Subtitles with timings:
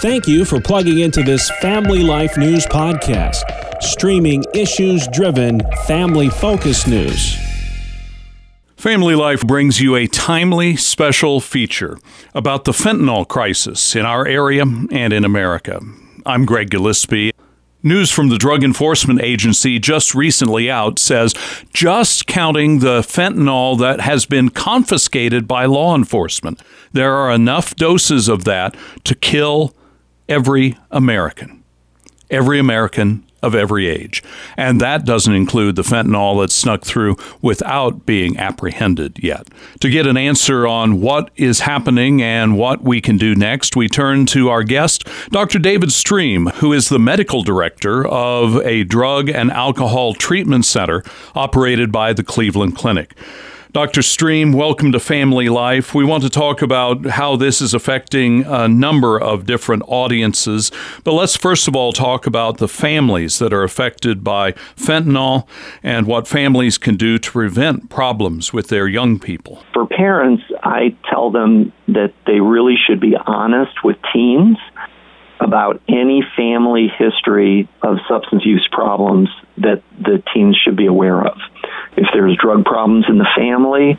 [0.00, 3.42] Thank you for plugging into this Family Life News podcast,
[3.82, 7.34] streaming issues driven, family focused news.
[8.76, 11.96] Family Life brings you a timely special feature
[12.34, 15.80] about the fentanyl crisis in our area and in America.
[16.26, 17.32] I'm Greg Gillespie.
[17.82, 21.34] News from the Drug Enforcement Agency just recently out says
[21.72, 26.60] just counting the fentanyl that has been confiscated by law enforcement,
[26.92, 29.74] there are enough doses of that to kill
[30.28, 31.62] every American.
[32.30, 34.22] Every American of every age.
[34.56, 39.46] And that doesn't include the fentanyl that's snuck through without being apprehended yet.
[39.80, 43.88] To get an answer on what is happening and what we can do next, we
[43.88, 45.58] turn to our guest, Dr.
[45.58, 51.92] David Streem, who is the medical director of a drug and alcohol treatment center operated
[51.92, 53.14] by the Cleveland Clinic.
[53.76, 54.00] Dr.
[54.00, 55.94] Streem, welcome to Family Life.
[55.94, 60.72] We want to talk about how this is affecting a number of different audiences,
[61.04, 65.46] but let's first of all talk about the families that are affected by fentanyl
[65.82, 69.62] and what families can do to prevent problems with their young people.
[69.74, 74.56] For parents, I tell them that they really should be honest with teens
[75.38, 81.36] about any family history of substance use problems that the teens should be aware of.
[81.96, 83.98] If there's drug problems in the family,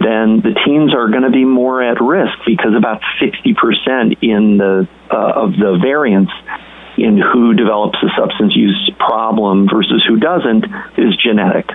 [0.00, 4.88] then the teens are going to be more at risk because about 60% in the
[5.10, 6.30] uh, of the variance
[6.96, 10.64] in who develops a substance use problem versus who doesn't
[10.96, 11.70] is genetic.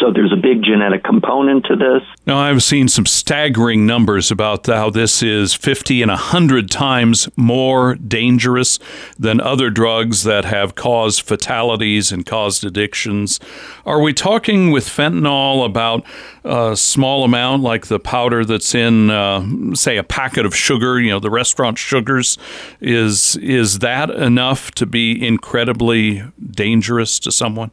[0.00, 2.02] So there's a big genetic component to this.
[2.24, 7.96] Now, I've seen some staggering numbers about how this is 50 and 100 times more
[7.96, 8.78] dangerous
[9.18, 13.40] than other drugs that have caused fatalities and caused addictions.
[13.84, 16.04] Are we talking with fentanyl about
[16.44, 21.10] a small amount, like the powder that's in, uh, say, a packet of sugar, you
[21.10, 22.38] know, the restaurant sugars?
[22.80, 27.72] Is, is that enough to be incredibly dangerous to someone?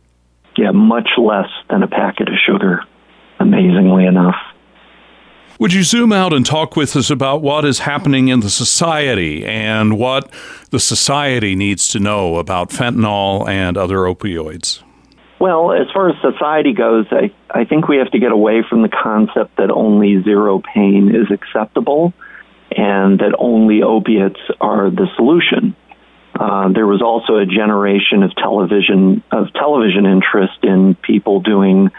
[0.58, 2.82] Yeah, much less than a packet of sugar,
[3.40, 4.36] amazingly enough.
[5.58, 9.46] Would you zoom out and talk with us about what is happening in the society
[9.46, 10.30] and what
[10.72, 14.84] the society needs to know about fentanyl and other opioids?
[15.40, 18.82] Well, as far as society goes, I, I think we have to get away from
[18.82, 22.14] the concept that only zero pain is acceptable
[22.76, 25.76] and that only opiates are the solution.
[26.38, 31.90] Uh, there was also a generation of television of television interest in people doing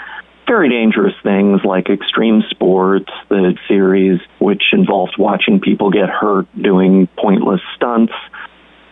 [0.46, 7.08] very dangerous things like extreme sports, the series which involved watching people get hurt doing
[7.18, 8.12] pointless stunts.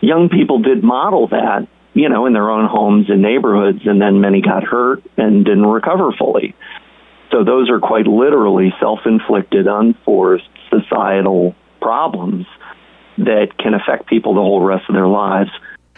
[0.01, 4.19] Young people did model that, you know, in their own homes and neighborhoods, and then
[4.19, 6.55] many got hurt and didn't recover fully.
[7.31, 12.45] So those are quite literally self-inflicted, unforced societal problems
[13.17, 15.49] that can affect people the whole rest of their lives.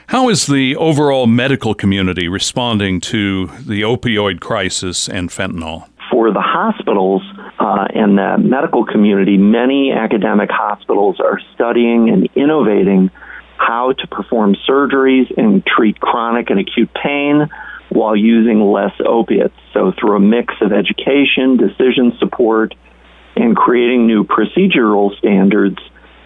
[0.08, 5.90] How is the overall medical community responding to the opioid crisis and fentanyl?
[6.10, 7.22] For the hospitals
[7.60, 13.12] uh, and the medical community, many academic hospitals are studying and innovating
[13.58, 17.50] how to perform surgeries and treat chronic and acute pain
[17.90, 19.56] while using less opiates.
[19.74, 22.76] So, through a mix of education, decision support,
[23.36, 25.80] and creating new procedural standards,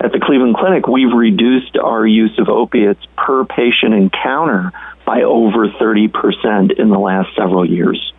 [0.04, 4.72] at the Cleveland Clinic, we've reduced our use of opiates per patient encounter
[5.06, 8.14] by over 30% in the last several years.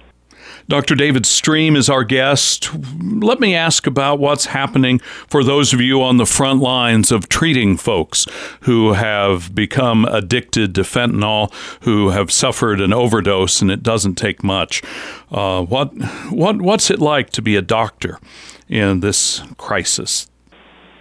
[0.68, 0.94] Dr.
[0.94, 2.70] David Streem is our guest.
[3.02, 7.28] Let me ask about what's happening for those of you on the front lines of
[7.28, 8.26] treating folks
[8.60, 14.44] who have become addicted to fentanyl, who have suffered an overdose, and it doesn't take
[14.44, 14.82] much.
[15.30, 15.92] Uh, what,
[16.30, 18.20] what, what's it like to be a doctor
[18.68, 20.28] in this crisis?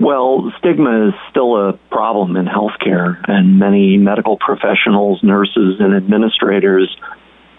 [0.02, 6.90] Well, stigma is still a problem in healthcare, and many medical professionals, nurses, and administrators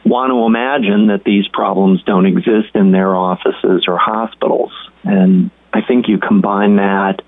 [0.04, 4.72] want to imagine that these problems don't exist in their offices or hospitals.
[5.04, 7.22] And I think you combine that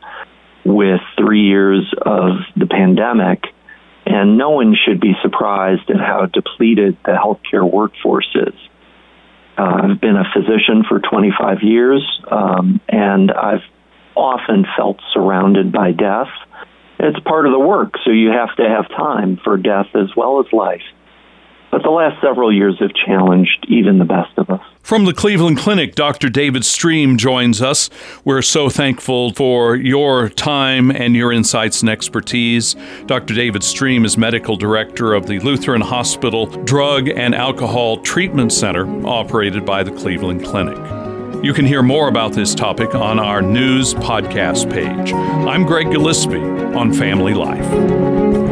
[0.64, 3.44] with three years of the pandemic,
[4.06, 8.54] and no one should be surprised at how depleted the healthcare workforce is.
[9.56, 13.62] Uh, I've been a physician for 25 years, um, and I've
[14.16, 16.28] often felt surrounded by death.
[16.98, 20.40] It's part of the work, so you have to have time for death as well
[20.40, 20.82] as life.
[21.70, 24.60] But the last several years have challenged even the best of us.
[24.80, 26.28] From the Cleveland Clinic, Dr.
[26.28, 27.90] David Streem joins us.
[28.24, 32.76] We're so thankful for your time and your insights and expertise.
[33.06, 33.34] Dr.
[33.34, 39.66] David Streem is medical director of the Lutheran Hospital Drug and Alcohol Treatment Center, operated
[39.66, 41.03] by the Cleveland Clinic.
[41.44, 45.12] You can hear more about this topic on our news podcast page.
[45.12, 48.43] I'm Greg Gillespie on Family Life.